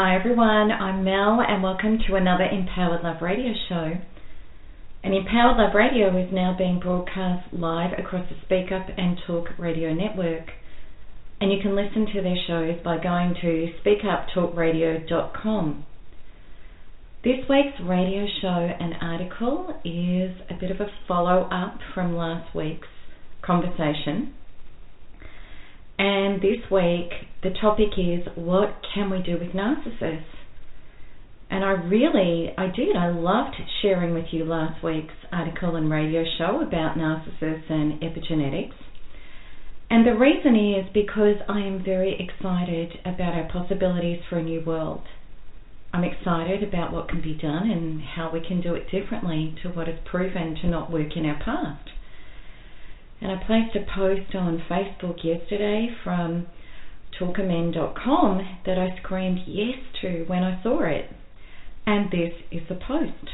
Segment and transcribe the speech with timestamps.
[0.00, 3.94] Hi everyone, I'm Mel and welcome to another Empowered Love radio show.
[5.02, 9.48] And Empowered Love Radio is now being broadcast live across the Speak Up and Talk
[9.58, 10.50] radio network.
[11.40, 15.84] And you can listen to their shows by going to speakuptalkradio.com.
[17.24, 22.54] This week's radio show and article is a bit of a follow up from last
[22.54, 22.86] week's
[23.42, 24.32] conversation.
[25.98, 27.10] And this week,
[27.42, 30.22] the topic is what can we do with narcissists?
[31.50, 36.24] And I really, I did, I loved sharing with you last week's article and radio
[36.38, 38.74] show about narcissists and epigenetics.
[39.90, 44.62] And the reason is because I am very excited about our possibilities for a new
[44.64, 45.00] world.
[45.92, 49.70] I'm excited about what can be done and how we can do it differently to
[49.70, 51.88] what has proven to not work in our past.
[53.20, 56.46] And I placed a post on Facebook yesterday from
[57.20, 61.10] talkamen.com that I screamed yes to when I saw it.
[61.86, 63.30] And this is the post.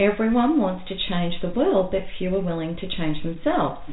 [0.00, 3.92] Everyone wants to change the world, but few are willing to change themselves.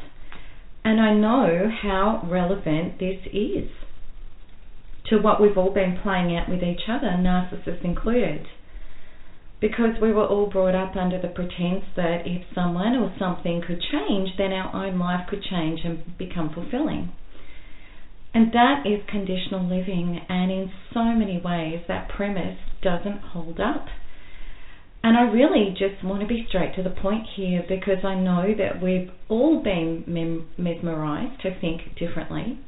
[0.84, 3.70] And I know how relevant this is
[5.08, 8.46] to what we've all been playing out with each other, narcissists included.
[9.60, 13.80] Because we were all brought up under the pretense that if someone or something could
[13.80, 17.12] change, then our own life could change and become fulfilling.
[18.34, 23.86] And that is conditional living, and in so many ways, that premise doesn't hold up.
[25.02, 28.52] And I really just want to be straight to the point here because I know
[28.58, 30.04] that we've all been
[30.58, 32.58] mesmerized to think differently,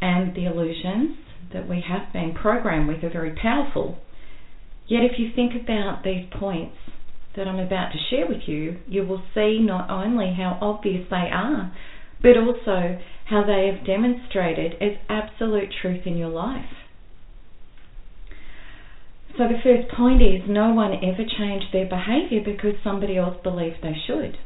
[0.00, 1.16] and the illusions
[1.52, 3.98] that we have been programmed with are very powerful.
[4.86, 6.76] Yet, if you think about these points
[7.36, 11.28] that I'm about to share with you, you will see not only how obvious they
[11.32, 11.72] are,
[12.22, 16.70] but also how they have demonstrated as absolute truth in your life.
[19.36, 23.76] So, the first point is no one ever changed their behaviour because somebody else believed
[23.82, 24.38] they should.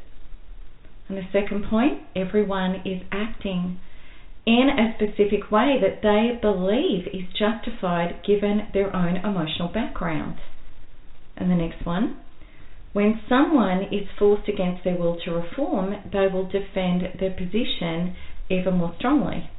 [1.08, 3.80] And the second point, everyone is acting
[4.48, 10.38] in a specific way that they believe is justified given their own emotional background.
[11.36, 12.16] And the next one,
[12.94, 18.16] when someone is forced against their will to reform, they will defend their position
[18.48, 19.50] even more strongly.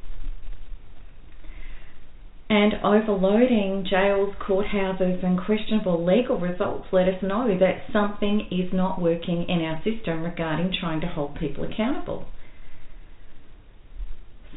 [2.48, 9.00] And overloading jails, courthouses, and questionable legal results let us know that something is not
[9.00, 12.26] working in our system regarding trying to hold people accountable.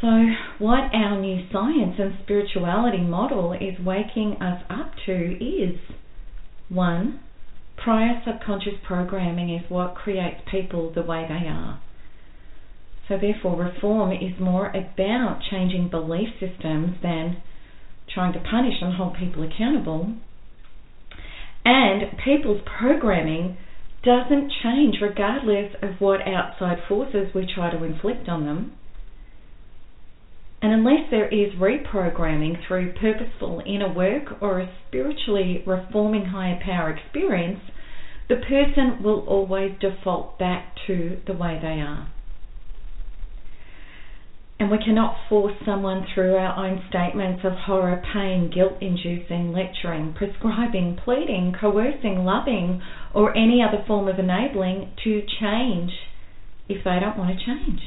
[0.04, 0.28] So,
[0.60, 5.80] what our new science and spirituality model is waking us up to is
[6.68, 7.22] one,
[7.82, 11.80] prior subconscious programming is what creates people the way they are.
[13.08, 17.42] So, therefore, reform is more about changing belief systems than
[18.14, 20.16] trying to punish and hold people accountable.
[21.64, 23.56] And people's programming
[24.04, 28.74] doesn't change regardless of what outside forces we try to inflict on them.
[30.64, 36.90] And unless there is reprogramming through purposeful inner work or a spiritually reforming higher power
[36.90, 37.60] experience,
[38.30, 42.08] the person will always default back to the way they are.
[44.58, 50.14] And we cannot force someone through our own statements of horror, pain, guilt inducing, lecturing,
[50.14, 52.82] prescribing, pleading, coercing, loving,
[53.14, 55.92] or any other form of enabling to change
[56.70, 57.82] if they don't want to change.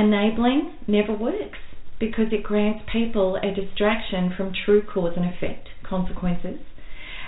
[0.00, 1.58] Enabling never works
[1.98, 6.60] because it grants people a distraction from true cause and effect consequences,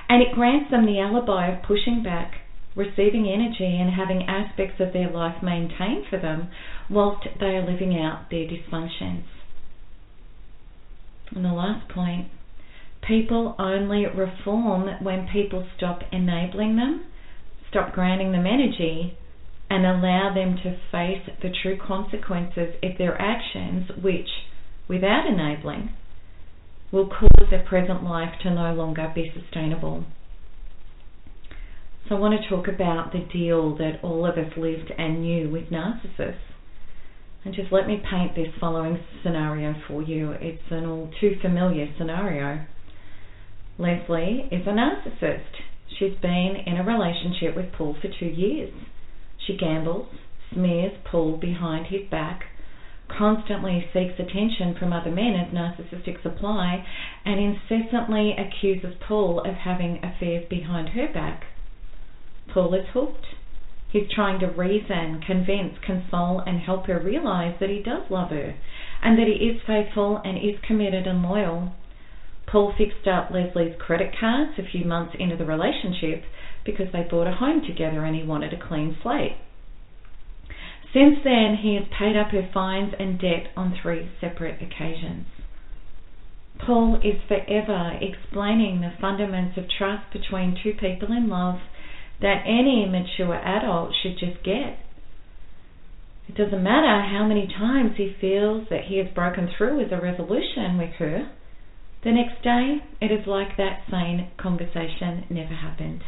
[0.09, 2.33] and it grants them the alibi of pushing back
[2.75, 6.49] receiving energy and having aspects of their life maintained for them
[6.89, 9.25] whilst they are living out their dysfunctions.
[11.35, 12.29] And the last point
[13.07, 17.05] people only reform when people stop enabling them,
[17.69, 19.19] stop granting them energy,
[19.73, 24.29] and allow them to face the true consequences of their actions, which,
[24.87, 25.91] without enabling,
[26.93, 30.05] will cause their present life to no longer be sustainable.
[32.07, 35.49] So, I want to talk about the deal that all of us lived and knew
[35.49, 36.37] with narcissists.
[37.43, 40.33] And just let me paint this following scenario for you.
[40.33, 42.67] It's an all too familiar scenario.
[43.79, 45.63] Leslie is a narcissist.
[45.99, 48.75] She's been in a relationship with Paul for two years.
[49.45, 50.05] She gambles,
[50.53, 52.47] smears Paul behind his back,
[53.09, 56.81] constantly seeks attention from other men as narcissistic supply,
[57.25, 61.49] and incessantly accuses Paul of having affairs behind her back.
[62.47, 63.35] Paul is hooked.
[63.89, 68.55] He's trying to reason, convince, console, and help her realize that he does love her
[69.03, 71.69] and that he is faithful and is committed and loyal.
[72.47, 76.23] Paul fixed up Leslie's credit cards a few months into the relationship
[76.65, 79.37] because they bought a home together and he wanted a clean slate.
[80.93, 85.27] Since then, he has paid up her fines and debt on three separate occasions.
[86.59, 91.61] Paul is forever explaining the fundamentals of trust between two people in love
[92.21, 94.79] that any mature adult should just get.
[96.29, 100.01] It doesn't matter how many times he feels that he has broken through with a
[100.01, 101.33] resolution with her,
[102.05, 106.03] the next day it is like that same conversation never happened.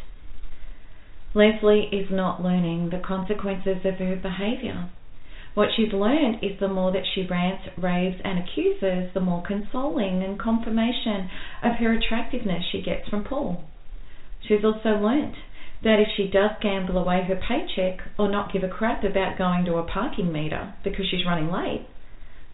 [1.35, 4.89] Leslie is not learning the consequences of her behaviour.
[5.55, 10.23] What she's learned is the more that she rants, raves, and accuses, the more consoling
[10.23, 11.29] and confirmation
[11.63, 13.65] of her attractiveness she gets from Paul.
[14.47, 15.35] She's also learnt
[15.83, 19.65] that if she does gamble away her paycheck or not give a crap about going
[19.65, 21.87] to a parking meter because she's running late,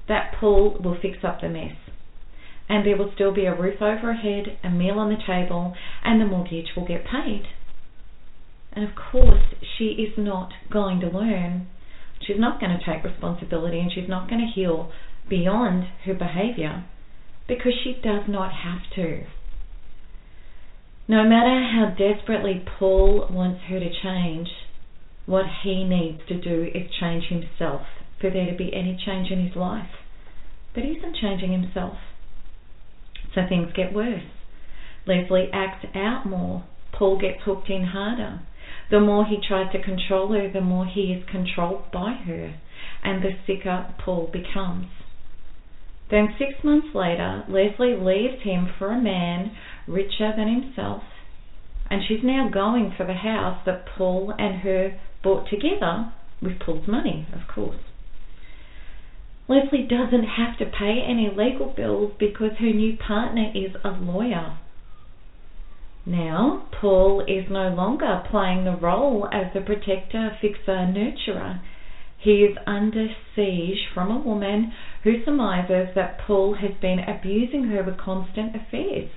[0.08, 1.76] that Paul will fix up the mess.
[2.68, 5.74] And there will still be a roof over her head, a meal on the table,
[6.04, 7.44] and the mortgage will get paid.
[8.72, 9.42] And of course,
[9.76, 11.66] she is not going to learn.
[12.26, 14.92] She's not going to take responsibility and she's not going to heal
[15.28, 16.84] beyond her behavior
[17.48, 19.24] because she does not have to.
[21.08, 24.48] No matter how desperately Paul wants her to change,
[25.26, 27.82] what he needs to do is change himself
[28.20, 29.90] for there to be any change in his life.
[30.74, 31.96] But he isn't changing himself.
[33.34, 34.22] So things get worse.
[35.06, 36.64] Leslie acts out more.
[36.92, 38.40] Paul gets hooked in harder.
[38.90, 42.54] The more he tries to control her, the more he is controlled by her,
[43.04, 44.88] and the sicker Paul becomes.
[46.10, 49.52] Then, six months later, Leslie leaves him for a man
[49.86, 51.04] richer than himself,
[51.88, 56.12] and she's now going for the house that Paul and her bought together
[56.42, 57.78] with Paul's money, of course.
[59.46, 64.58] Leslie doesn't have to pay any legal bills because her new partner is a lawyer.
[66.06, 71.60] Now, Paul is no longer playing the role as the protector, fixer, nurturer.
[72.18, 74.72] He is under siege from a woman
[75.04, 79.10] who surmises that Paul has been abusing her with constant affairs.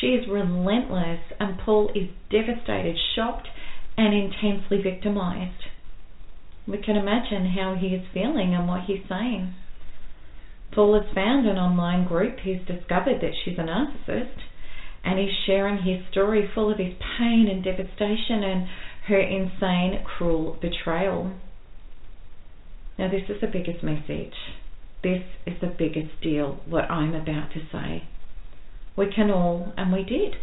[0.00, 3.48] She is relentless, and Paul is devastated, shocked,
[3.96, 5.64] and intensely victimized.
[6.66, 9.54] We can imagine how he is feeling and what he's saying.
[10.72, 12.40] Paul has found an online group.
[12.40, 14.45] He's discovered that she's a narcissist
[15.06, 18.68] and he's sharing his story full of his pain and devastation and
[19.06, 21.32] her insane, cruel betrayal.
[22.98, 24.34] Now, this is the biggest message.
[25.04, 28.08] This is the biggest deal, what I'm about to say.
[28.96, 30.34] We can all, and we did,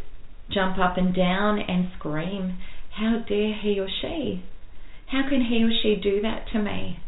[0.50, 2.58] jump up and down and scream,
[2.92, 4.46] How dare he or she?
[5.08, 7.00] How can he or she do that to me?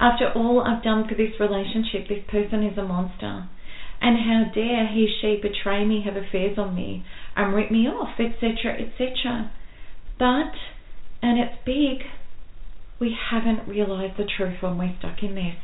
[0.00, 3.48] After all I've done for this relationship, this person is a monster.
[4.00, 7.04] And how dare he, she betray me, have affairs on me,
[7.36, 9.52] and rip me off, etc., etc.
[10.18, 10.52] But,
[11.22, 12.06] and it's big,
[12.98, 15.56] we haven't realized the truth when we're stuck in this.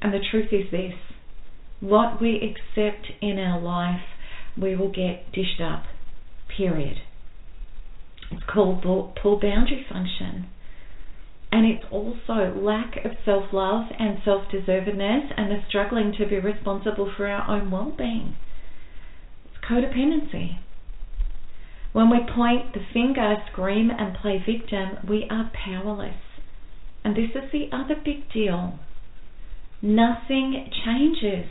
[0.00, 0.94] And the truth is this
[1.80, 4.02] what we accept in our life,
[4.56, 5.84] we will get dished up.
[6.56, 6.98] Period.
[8.30, 10.48] It's called pull boundary function
[11.52, 16.38] and it's also lack of self love and self deservedness and the struggling to be
[16.38, 18.34] responsible for our own well being.
[19.44, 20.58] It's codependency.
[21.92, 26.16] When we point the finger, scream, and play victim, we are powerless.
[27.04, 28.78] And this is the other big deal.
[29.82, 31.50] Nothing changes.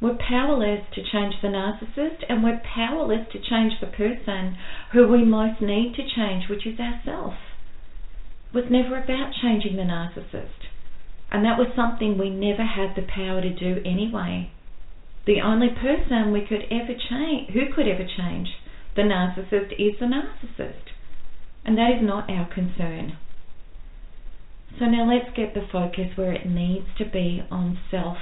[0.00, 4.56] We're powerless to change the narcissist and we're powerless to change the person
[4.92, 7.36] who we most need to change, which is ourselves.
[8.54, 10.68] Was never about changing the narcissist.
[11.30, 14.50] And that was something we never had the power to do anyway.
[15.26, 18.48] The only person we could ever change, who could ever change
[18.96, 20.96] the narcissist is the narcissist.
[21.64, 23.18] And that is not our concern.
[24.78, 28.18] So now let's get the focus where it needs to be on self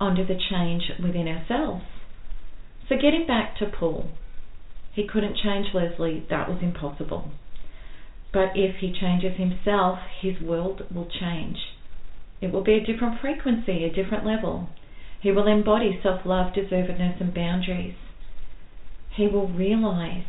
[0.00, 1.84] onto the change within ourselves.
[2.88, 4.10] So getting back to Paul,
[4.92, 7.30] he couldn't change Leslie, that was impossible.
[8.32, 11.56] But if he changes himself, his world will change.
[12.40, 14.68] It will be a different frequency, a different level.
[15.20, 17.94] He will embody self love, deservedness, and boundaries.
[19.10, 20.24] He will realize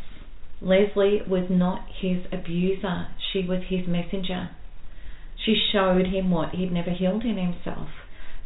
[0.60, 4.50] Leslie was not his abuser, she was his messenger.
[5.36, 7.88] She showed him what he'd never healed in himself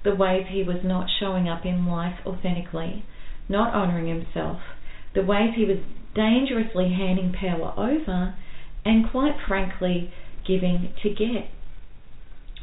[0.04, 3.04] the ways he was not showing up in life authentically,
[3.48, 4.60] not honouring himself,
[5.14, 5.78] the ways he was
[6.14, 8.34] dangerously handing power over,
[8.84, 10.12] and quite frankly,
[10.46, 11.50] giving to get.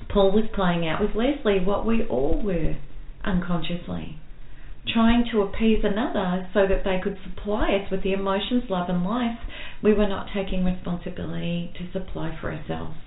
[0.10, 2.76] Paul was playing out with Leslie what we all were
[3.24, 4.18] unconsciously,
[4.88, 9.04] trying to appease another so that they could supply us with the emotions, love, and
[9.04, 9.40] life
[9.82, 12.98] we were not taking responsibility to supply for ourselves.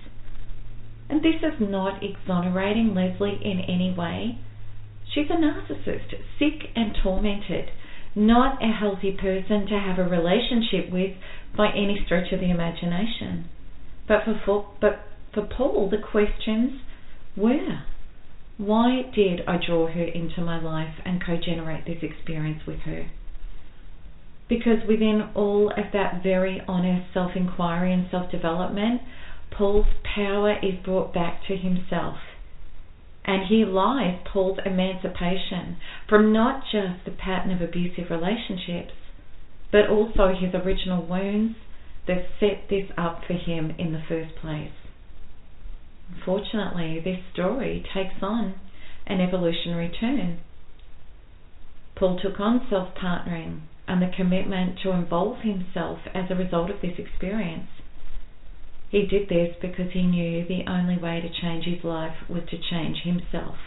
[1.09, 4.39] And this is not exonerating Leslie in any way.
[5.13, 7.69] She's a narcissist, sick and tormented,
[8.15, 11.15] not a healthy person to have a relationship with
[11.55, 13.49] by any stretch of the imagination.
[14.07, 15.03] But for, but
[15.33, 16.81] for Paul, the questions
[17.35, 17.83] were
[18.57, 23.07] why did I draw her into my life and co generate this experience with her?
[24.47, 29.01] Because within all of that very honest self inquiry and self development,
[29.51, 32.17] Paul's power is brought back to himself.
[33.27, 35.77] And here lies Paul's emancipation
[36.07, 38.93] from not just the pattern of abusive relationships,
[39.71, 41.55] but also his original wounds
[42.07, 44.71] that set this up for him in the first place.
[46.13, 48.53] Unfortunately, this story takes on
[49.07, 50.39] an evolutionary turn.
[51.95, 56.81] Paul took on self partnering and the commitment to involve himself as a result of
[56.81, 57.69] this experience.
[58.89, 62.57] He did this because he knew the only way to change his life was to
[62.57, 63.57] change himself.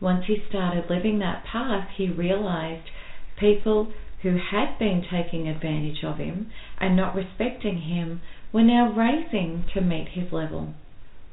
[0.00, 2.90] Once he started living that path, he realized
[3.38, 8.20] people who had been taking advantage of him and not respecting him
[8.52, 10.74] were now raising to meet his level,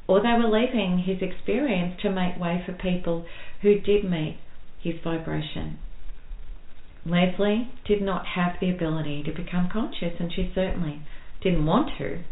[0.07, 3.25] or they were leaving his experience to make way for people
[3.61, 4.37] who did meet
[4.79, 5.77] his vibration.
[7.05, 11.01] Leslie did not have the ability to become conscious, and she certainly
[11.43, 12.23] didn't want to.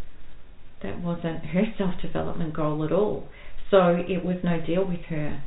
[0.84, 3.28] That wasn't her self development goal at all.
[3.70, 5.44] So it was no deal with her.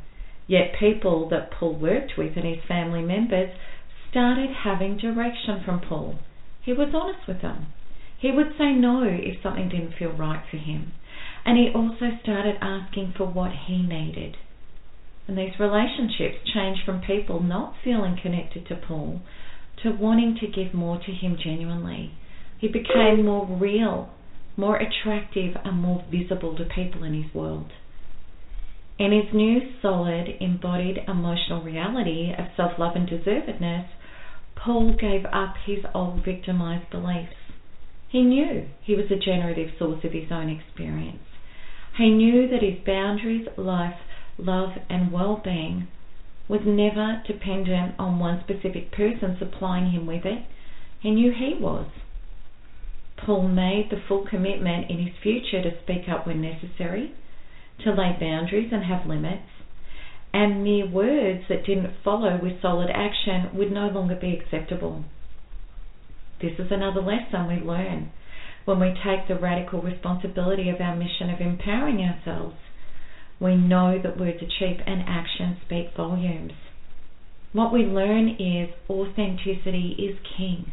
[0.47, 3.49] Yet people that Paul worked with and his family members
[4.09, 6.19] started having direction from Paul.
[6.63, 7.67] He was honest with them.
[8.19, 10.93] He would say no if something didn't feel right for him.
[11.45, 14.37] And he also started asking for what he needed.
[15.27, 19.21] And these relationships changed from people not feeling connected to Paul
[19.83, 22.13] to wanting to give more to him genuinely
[22.57, 24.09] he became more real,
[24.57, 27.71] more attractive, and more visible to people in his world.
[28.97, 33.87] In his new, solid, embodied emotional reality of self love and deservedness,
[34.55, 37.35] Paul gave up his old victimized beliefs.
[38.09, 41.23] He knew he was a generative source of his own experience.
[41.97, 43.99] He knew that his boundaries, life,
[44.37, 45.87] love, and well being
[46.47, 50.45] was never dependent on one specific person supplying him with it.
[51.01, 51.87] He knew he was.
[53.17, 57.13] Paul made the full commitment in his future to speak up when necessary,
[57.83, 59.49] to lay boundaries and have limits,
[60.33, 65.05] and mere words that didn't follow with solid action would no longer be acceptable.
[66.41, 68.11] This is another lesson we learn
[68.65, 72.57] when we take the radical responsibility of our mission of empowering ourselves.
[73.39, 76.53] We know that words are cheap and actions speak volumes.
[77.53, 80.71] What we learn is authenticity is king.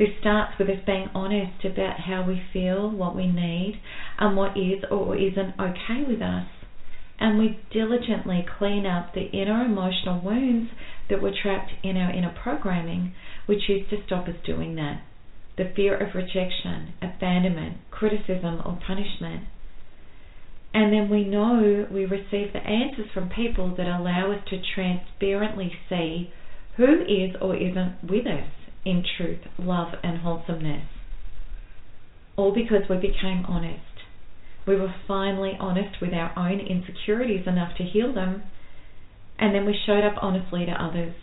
[0.00, 3.82] This starts with us being honest about how we feel, what we need,
[4.18, 6.46] and what is or isn't okay with us.
[7.18, 10.70] And we diligently clean up the inner emotional wounds
[11.10, 13.12] that were trapped in our inner programming,
[13.44, 15.02] which used to stop us doing that.
[15.58, 19.48] The fear of rejection, abandonment, criticism, or punishment.
[20.72, 25.74] And then we know we receive the answers from people that allow us to transparently
[25.90, 26.32] see
[26.78, 28.48] who is or isn't with us
[28.84, 30.86] in truth, love, and wholesomeness.
[32.36, 33.80] All because we became honest.
[34.66, 38.42] We were finally honest with our own insecurities enough to heal them,
[39.38, 41.14] and then we showed up honestly to others.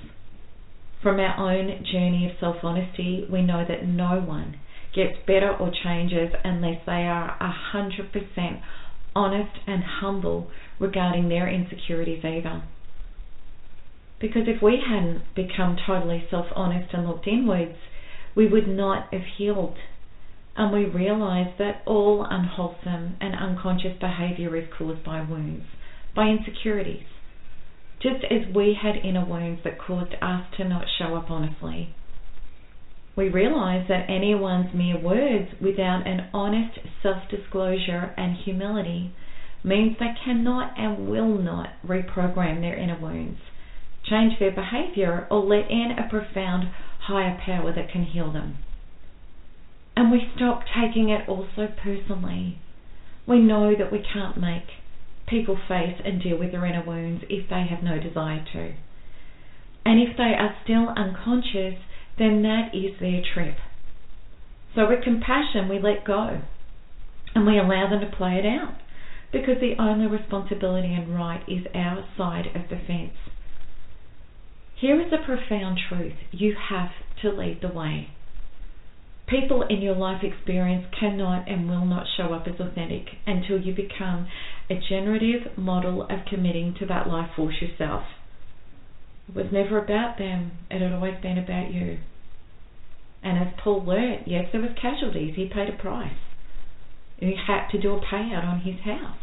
[1.01, 4.57] From our own journey of self honesty, we know that no one
[4.95, 7.37] gets better or changes unless they are
[7.75, 8.61] 100%
[9.15, 10.49] honest and humble
[10.79, 12.63] regarding their insecurities either.
[14.19, 17.77] Because if we hadn't become totally self honest and looked inwards,
[18.35, 19.77] we would not have healed.
[20.55, 25.65] And we realize that all unwholesome and unconscious behavior is caused by wounds,
[26.15, 27.05] by insecurities.
[28.01, 31.93] Just as we had inner wounds that caused us to not show up honestly.
[33.15, 39.13] We realize that anyone's mere words without an honest self disclosure and humility
[39.63, 43.39] means they cannot and will not reprogram their inner wounds
[44.09, 46.69] change their behavior, or let in a profound
[47.01, 48.57] higher power that can heal them.
[49.95, 52.59] And we stop taking it all so personally.
[53.27, 54.67] We know that we can't make
[55.27, 58.73] people face and deal with their inner wounds if they have no desire to.
[59.85, 61.79] And if they are still unconscious,
[62.17, 63.55] then that is their trip.
[64.75, 66.41] So with compassion, we let go
[67.33, 68.75] and we allow them to play it out
[69.31, 73.17] because the only responsibility and right is our side of the fence.
[74.79, 76.91] Here is a profound truth you have
[77.23, 78.09] to lead the way.
[79.27, 83.73] People in your life experience cannot and will not show up as authentic until you
[83.73, 84.27] become
[84.69, 88.03] a generative model of committing to that life force yourself.
[89.27, 91.97] It was never about them, it had always been about you.
[93.23, 95.33] And as Paul learnt, yes, there was casualties.
[95.35, 96.13] He paid a price.
[97.17, 99.17] He had to do a payout on his house.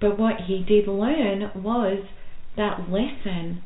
[0.00, 2.06] But what he did learn was
[2.56, 3.62] that lesson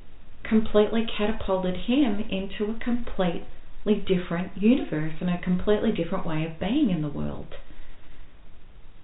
[0.54, 6.90] completely catapulted him into a completely different universe and a completely different way of being
[6.90, 7.48] in the world.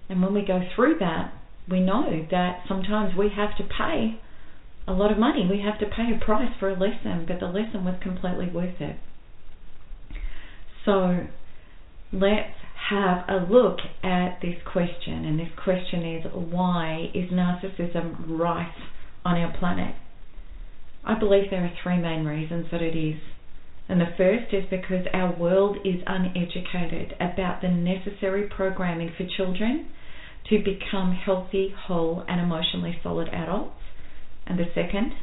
[0.07, 1.33] And when we go through that,
[1.69, 4.19] we know that sometimes we have to pay
[4.87, 5.45] a lot of money.
[5.49, 8.79] We have to pay a price for a lesson, but the lesson was completely worth
[8.79, 8.95] it.
[10.85, 11.27] So
[12.13, 12.55] let's
[12.89, 15.25] have a look at this question.
[15.25, 18.67] And this question is why is narcissism rife
[19.25, 19.95] on our planet?
[21.03, 23.19] I believe there are three main reasons that it is.
[23.89, 29.87] And the first is because our world is uneducated about the necessary programming for children
[30.49, 33.75] to become healthy, whole, and emotionally solid adults.
[34.45, 35.13] And the second,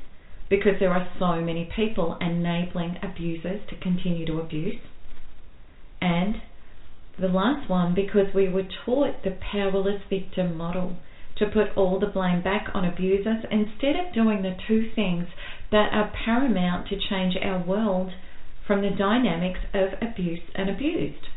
[0.50, 4.80] because there are so many people enabling abusers to continue to abuse.
[6.00, 6.36] And
[7.18, 10.96] the last one, because we were taught the powerless victim model
[11.38, 15.26] to put all the blame back on abusers instead of doing the two things
[15.70, 18.12] that are paramount to change our world
[18.66, 21.28] from the dynamics of abuse and abused.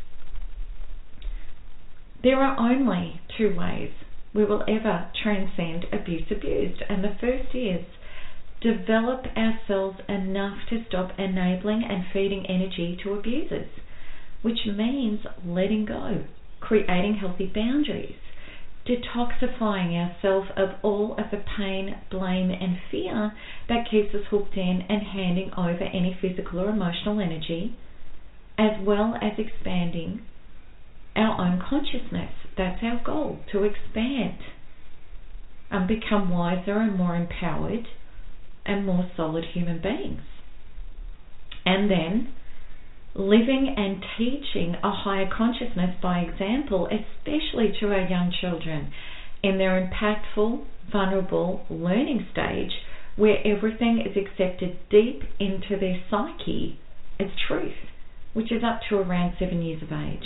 [2.22, 3.90] There are only two ways
[4.34, 7.84] we will ever transcend abuse abused, and the first is
[8.60, 13.68] develop ourselves enough to stop enabling and feeding energy to abusers,
[14.42, 16.24] which means letting go,
[16.60, 18.14] creating healthy boundaries,
[18.86, 23.32] detoxifying ourselves of all of the pain, blame, and fear
[23.68, 27.76] that keeps us hooked in and handing over any physical or emotional energy,
[28.58, 30.22] as well as expanding
[31.14, 32.32] our own consciousness.
[32.56, 34.38] That's our goal to expand
[35.70, 37.86] and become wiser and more empowered
[38.66, 40.20] and more solid human beings.
[41.64, 42.34] And then
[43.14, 48.92] living and teaching a higher consciousness by example, especially to our young children
[49.42, 52.72] in their impactful, vulnerable learning stage
[53.16, 56.78] where everything is accepted deep into their psyche
[57.20, 57.74] as truth,
[58.32, 60.24] which is up to around seven years of age.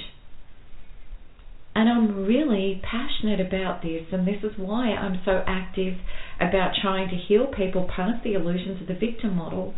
[1.74, 5.94] And I'm really passionate about this, and this is why I'm so active
[6.40, 9.74] about trying to heal people past the illusions of the victim model,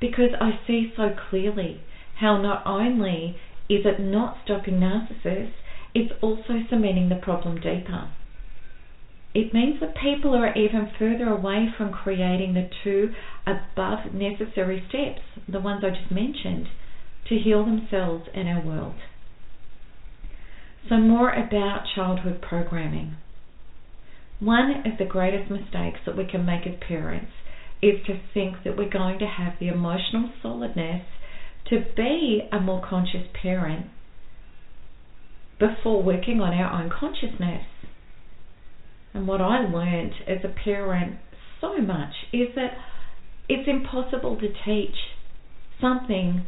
[0.00, 1.80] because I see so clearly
[2.20, 3.36] how not only
[3.68, 5.54] is it not stopping narcissists,
[5.94, 8.10] it's also cementing the problem deeper.
[9.34, 13.12] It means that people are even further away from creating the two
[13.46, 16.68] above necessary steps, the ones I just mentioned,
[17.28, 18.94] to heal themselves and our world.
[20.88, 23.16] So, more about childhood programming.
[24.38, 27.32] One of the greatest mistakes that we can make as parents
[27.82, 31.02] is to think that we're going to have the emotional solidness
[31.70, 33.86] to be a more conscious parent
[35.58, 37.64] before working on our own consciousness.
[39.14, 41.16] And what I learned as a parent
[41.60, 42.76] so much is that
[43.48, 44.96] it's impossible to teach
[45.80, 46.46] something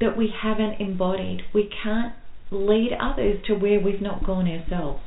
[0.00, 1.42] that we haven't embodied.
[1.52, 2.14] We can't
[2.50, 5.02] lead others to where we've not gone ourselves.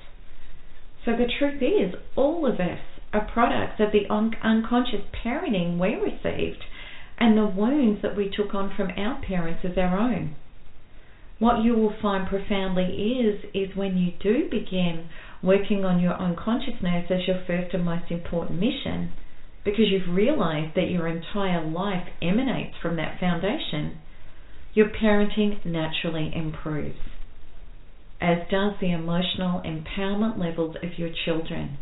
[1.05, 2.79] So the truth is, all of us
[3.13, 6.63] are products of the un- unconscious parenting we received
[7.21, 10.35] and the wounds that we took on from our parents as our own.
[11.37, 15.07] What you will find profoundly is is when you do begin
[15.43, 19.11] working on your own consciousness as your first and most important mission,
[19.63, 23.99] because you've realized that your entire life emanates from that foundation,
[24.73, 26.97] your parenting naturally improves,
[28.19, 31.77] as does the emotional empowerment levels of your children.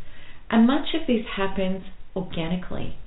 [0.49, 2.97] And much of this happens organically.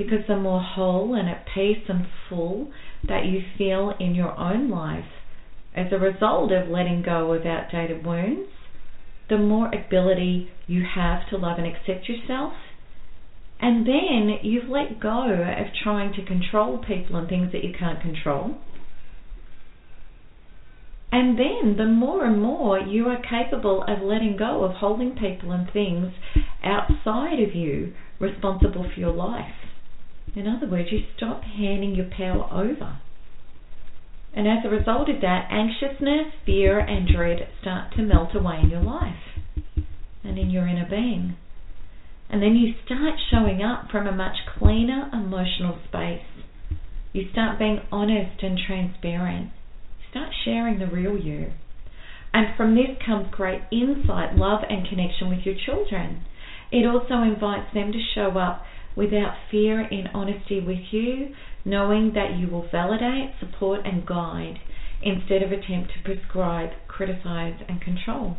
[0.00, 2.70] Because the more whole and at peace and full
[3.06, 5.04] that you feel in your own life
[5.76, 8.48] as a result of letting go of outdated wounds,
[9.28, 12.54] the more ability you have to love and accept yourself.
[13.60, 18.00] And then you've let go of trying to control people and things that you can't
[18.00, 18.56] control.
[21.12, 25.52] And then the more and more you are capable of letting go of holding people
[25.52, 26.14] and things
[26.64, 29.59] outside of you responsible for your life.
[30.34, 32.98] In other words, you stop handing your power over.
[34.32, 38.70] And as a result of that, anxiousness, fear, and dread start to melt away in
[38.70, 39.38] your life
[40.22, 41.36] and in your inner being.
[42.28, 46.22] And then you start showing up from a much cleaner emotional space.
[47.12, 49.50] You start being honest and transparent.
[49.98, 51.52] You Start sharing the real you.
[52.32, 56.24] And from this comes great insight, love, and connection with your children.
[56.70, 58.62] It also invites them to show up
[58.96, 64.58] without fear in honesty with you, knowing that you will validate, support, and guide
[65.02, 68.36] instead of attempt to prescribe, criticize, and control.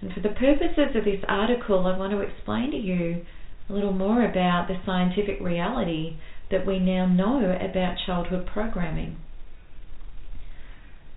[0.00, 3.24] And for the purposes of this article, I want to explain to you
[3.68, 6.16] a little more about the scientific reality
[6.50, 9.16] that we now know about childhood programming.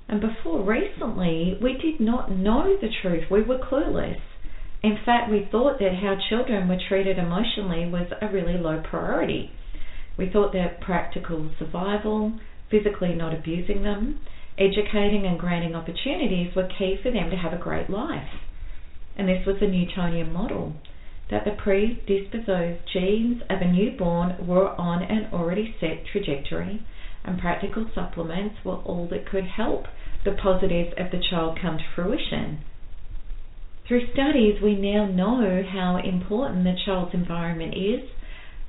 [0.08, 3.26] And before recently, we did not know the truth.
[3.30, 4.20] We were clueless.
[4.82, 9.52] In fact, we thought that how children were treated emotionally was a really low priority.
[10.18, 12.40] We thought that practical survival,
[12.72, 14.20] physically not abusing them,
[14.58, 18.30] educating and granting opportunities were key for them to have a great life.
[19.18, 20.74] And this was the Newtonian model
[21.30, 26.82] that the predisposed genes of a newborn were on an already set trajectory,
[27.24, 29.88] and practical supplements were all that could help
[30.24, 32.60] the positives of the child come to fruition.
[33.90, 38.08] Through studies, we now know how important the child's environment is,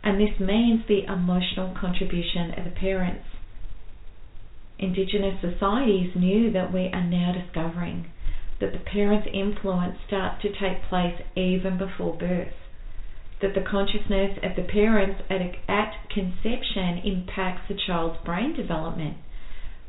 [0.03, 3.27] and this means the emotional contribution of the parents.
[4.79, 8.07] Indigenous societies knew that we are now discovering
[8.61, 12.55] that the parent's influence starts to take place even before birth,
[13.43, 19.19] that the consciousness of the parents at, at conception impacts the child's brain development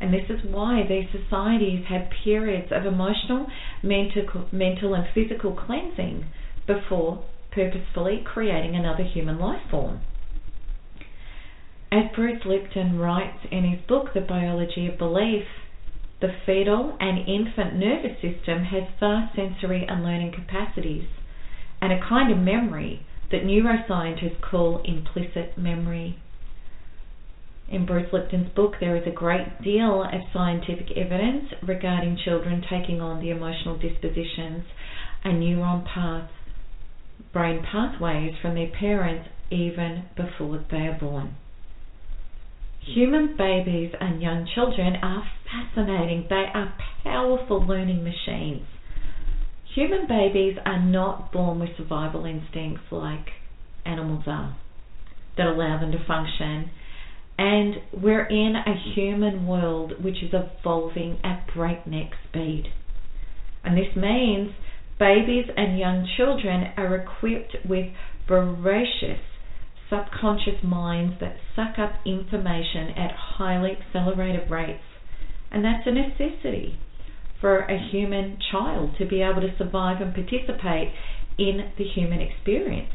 [0.01, 3.45] and this is why these societies have periods of emotional,
[3.83, 6.25] mental, mental and physical cleansing
[6.65, 10.01] before purposefully creating another human life form.
[11.91, 15.45] As Bruce Lipton writes in his book, The Biology of Belief,
[16.21, 21.05] the fetal and infant nervous system has vast sensory and learning capacities
[21.81, 26.17] and a kind of memory that neuroscientists call implicit memory.
[27.71, 32.99] In Bruce Lipton's book, there is a great deal of scientific evidence regarding children taking
[32.99, 34.63] on the emotional dispositions
[35.23, 36.29] and neuron path,
[37.31, 41.37] brain pathways from their parents even before they are born.
[42.93, 46.25] Human babies and young children are fascinating.
[46.29, 48.67] They are powerful learning machines.
[49.75, 53.31] Human babies are not born with survival instincts like
[53.85, 54.57] animals are
[55.37, 56.69] that allow them to function
[57.41, 62.65] and we're in a human world which is evolving at breakneck speed.
[63.63, 64.51] And this means
[64.99, 67.87] babies and young children are equipped with
[68.27, 69.17] voracious
[69.89, 74.83] subconscious minds that suck up information at highly accelerated rates.
[75.49, 76.77] And that's a necessity
[77.41, 80.93] for a human child to be able to survive and participate
[81.39, 82.93] in the human experience.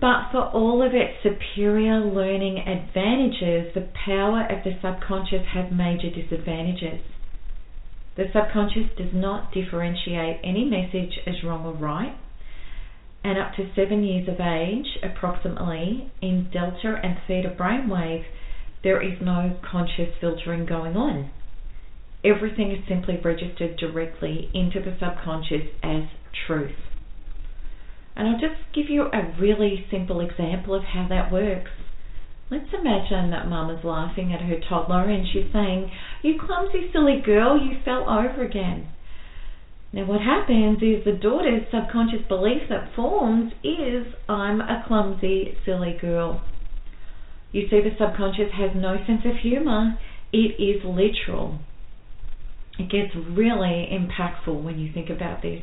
[0.00, 6.10] But for all of its superior learning advantages, the power of the subconscious has major
[6.10, 7.00] disadvantages.
[8.16, 12.14] The subconscious does not differentiate any message as wrong or right,
[13.24, 18.24] and up to seven years of age, approximately, in delta and theta brainwave,
[18.82, 21.30] there is no conscious filtering going on.
[22.24, 26.04] Everything is simply registered directly into the subconscious as
[26.46, 26.76] truth.
[28.16, 31.70] And I'll just give you a really simple example of how that works.
[32.50, 35.90] Let's imagine that mum is laughing at her toddler and she's saying,
[36.22, 38.88] You clumsy silly girl, you fell over again.
[39.92, 45.96] Now, what happens is the daughter's subconscious belief that forms is I'm a clumsy, silly
[46.00, 46.42] girl.
[47.52, 49.98] You see, the subconscious has no sense of humour,
[50.32, 51.58] it is literal.
[52.78, 55.62] It gets really impactful when you think about this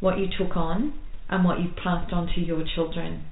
[0.00, 0.92] what you took on
[1.32, 3.24] and what you've passed on to your children.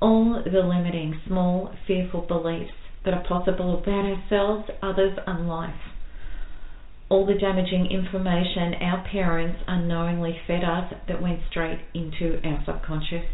[0.00, 2.72] All the limiting, small, fearful beliefs
[3.04, 5.80] that are possible about ourselves, others, and life.
[7.08, 13.26] All the damaging information our parents unknowingly fed us that went straight into our subconscious.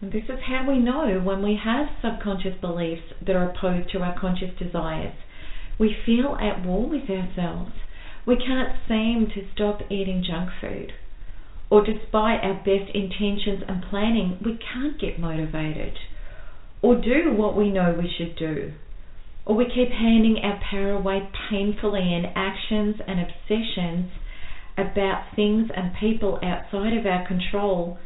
[0.00, 3.98] And this is how we know when we have subconscious beliefs that are opposed to
[3.98, 5.14] our conscious desires.
[5.78, 7.72] We feel at war with ourselves.
[8.26, 10.92] We can't seem to stop eating junk food
[11.70, 15.96] or despite our best intentions and planning, we can't get motivated
[16.82, 18.72] or do what we know we should do.
[19.44, 24.10] Or we keep handing our power away painfully in actions and obsessions
[24.76, 27.98] about things and people outside of our control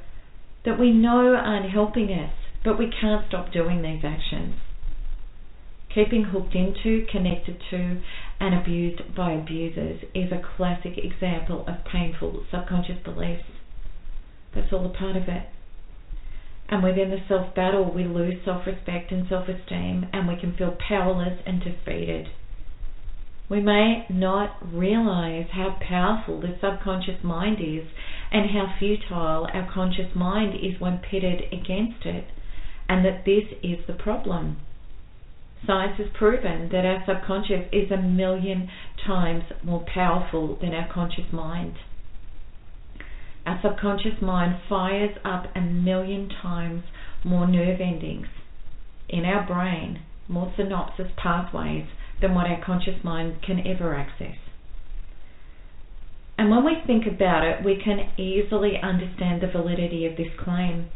[0.65, 2.33] that we know aren't helping us,
[2.65, 4.55] but we can't stop doing these actions
[5.95, 8.01] keeping hooked into, connected to,
[8.41, 13.45] and abused by abusers is a classic example of painful subconscious beliefs.
[14.55, 15.47] That's all a part of it.
[16.69, 20.55] And within the self battle, we lose self respect and self esteem, and we can
[20.57, 22.29] feel powerless and defeated.
[23.49, 27.89] We may not realize how powerful the subconscious mind is
[28.31, 32.27] and how futile our conscious mind is when pitted against it,
[32.89, 34.59] and that this is the problem.
[35.67, 38.69] Science has proven that our subconscious is a million
[39.07, 41.75] times more powerful than our conscious mind.
[43.47, 46.85] Our subconscious mind fires up a million times
[47.25, 48.27] more nerve endings
[49.09, 51.87] in our brain, more synapses pathways
[52.21, 54.37] than what our conscious mind can ever access.
[56.39, 60.89] And when we think about it, we can easily understand the validity of this claim.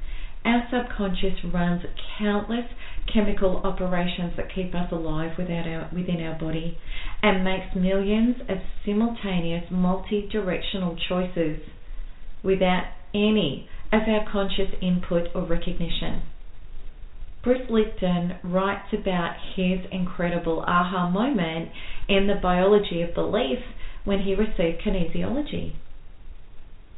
[0.44, 1.82] Our subconscious runs
[2.18, 2.66] countless
[3.12, 6.78] chemical operations that keep us alive our, within our body
[7.22, 11.60] and makes millions of simultaneous multi directional choices
[12.42, 16.22] without any of our conscious input or recognition.
[17.42, 21.70] Bruce Lipton writes about his incredible aha moment
[22.08, 23.58] in the biology of belief
[24.04, 25.74] when he received kinesiology.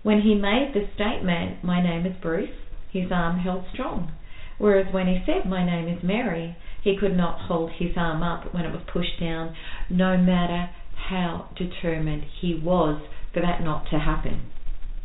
[0.03, 2.55] When he made the statement, My name is Bruce,
[2.93, 4.13] his arm held strong.
[4.59, 8.55] Whereas when he said, My name is Mary, he could not hold his arm up
[8.55, 9.55] when it was pushed down,
[9.91, 13.01] no matter how determined he was
[13.33, 14.41] for that not to happen.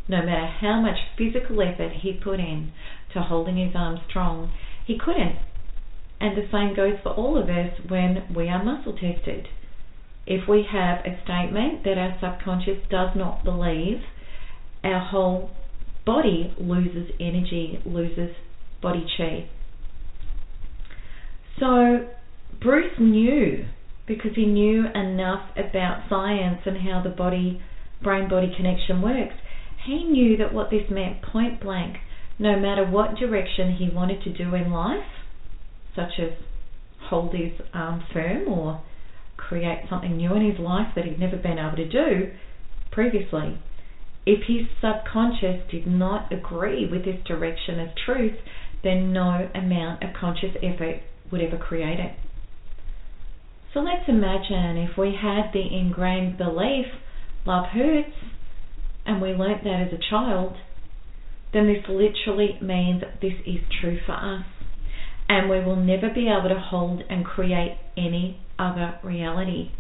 [0.07, 2.71] No matter how much physical effort he put in
[3.13, 4.51] to holding his arm strong,
[4.85, 5.37] he couldn't.
[6.19, 9.47] And the same goes for all of us when we are muscle tested.
[10.27, 14.01] If we have a statement that our subconscious does not believe,
[14.83, 15.49] our whole
[16.05, 18.35] body loses energy, loses
[18.81, 19.49] body chi.
[21.59, 22.07] So
[22.59, 23.65] Bruce knew
[24.07, 27.61] because he knew enough about science and how the body
[28.03, 29.35] brain body connection works.
[29.85, 31.97] He knew that what this meant point blank,
[32.39, 35.05] no matter what direction he wanted to do in life,
[35.95, 36.31] such as
[37.09, 38.81] hold his arm firm or
[39.37, 42.31] create something new in his life that he'd never been able to do
[42.91, 43.59] previously,
[44.25, 48.37] if his subconscious did not agree with this direction of truth,
[48.83, 52.15] then no amount of conscious effort would ever create it.
[53.73, 56.87] So let's imagine if we had the ingrained belief,
[57.45, 58.15] love hurts,
[59.05, 60.57] and we learnt that as a child,
[61.53, 64.45] then this literally means this is true for us.
[65.29, 69.71] And we will never be able to hold and create any other reality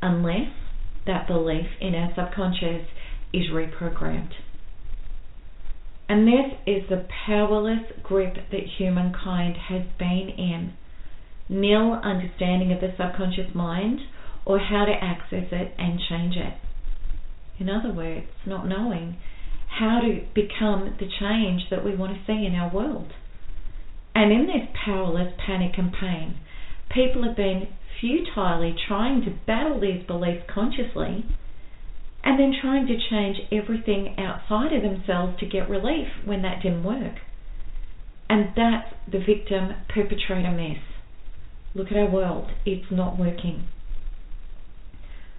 [0.00, 0.50] unless
[1.06, 2.86] that belief in our subconscious
[3.32, 4.32] is reprogrammed.
[6.08, 10.74] And this is the powerless grip that humankind has been in.
[11.48, 14.00] Nil understanding of the subconscious mind
[14.44, 16.54] or how to access it and change it.
[17.58, 19.16] In other words, not knowing
[19.78, 23.12] how to become the change that we want to see in our world.
[24.14, 26.36] And in this powerless panic and pain,
[26.90, 27.68] people have been
[28.00, 31.24] futilely trying to battle these beliefs consciously
[32.24, 36.82] and then trying to change everything outside of themselves to get relief when that didn't
[36.82, 37.16] work.
[38.28, 40.82] And that's the victim perpetrator mess.
[41.74, 43.68] Look at our world, it's not working.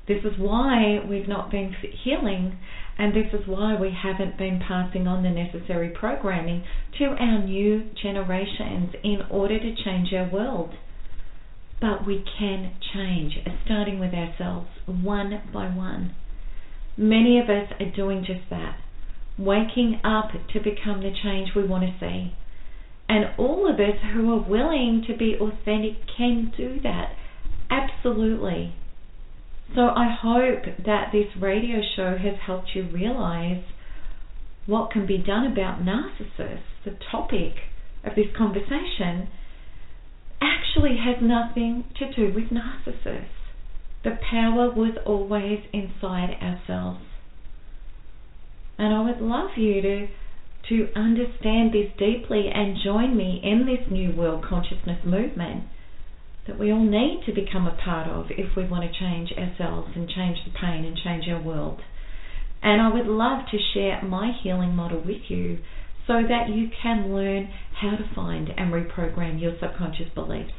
[0.07, 2.59] This is why we've not been healing,
[2.99, 6.63] and this is why we haven't been passing on the necessary programming
[6.99, 10.75] to our new generations in order to change our world.
[11.81, 13.33] But we can change,
[13.65, 16.13] starting with ourselves, one by one.
[16.97, 18.77] Many of us are doing just that,
[19.37, 22.33] waking up to become the change we want to see.
[23.09, 27.15] And all of us who are willing to be authentic can do that.
[27.69, 28.75] Absolutely.
[29.73, 33.63] So I hope that this radio show has helped you realize
[34.65, 37.53] what can be done about narcissists, the topic
[38.03, 39.27] of this conversation,
[40.41, 43.44] actually has nothing to do with narcissists.
[44.05, 47.01] The power was always inside ourselves.
[48.77, 50.07] And I would love you to
[50.69, 55.63] to understand this deeply and join me in this new world consciousness movement
[56.47, 59.89] that we all need to become a part of if we want to change ourselves
[59.95, 61.81] and change the pain and change our world.
[62.61, 65.59] And I would love to share my healing model with you
[66.05, 70.53] so that you can learn how to find and reprogram your subconscious beliefs.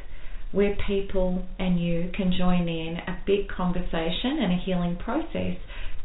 [0.52, 5.58] where people and you can join in a big conversation and a healing process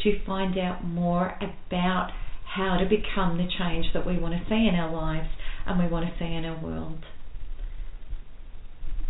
[0.03, 2.11] to find out more about
[2.45, 5.31] how to become the change that we want to see in our lives
[5.71, 6.99] and we want to see in our world.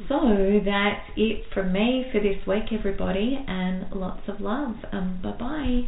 [0.07, 4.75] So that's it from me for this week, everybody, and lots of love.
[4.91, 5.87] Um, bye bye.